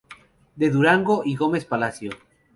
De 0.55 0.71
Durango 0.71 1.21
y 1.23 1.35
Gómez 1.35 1.65
Palacio. 1.65 2.09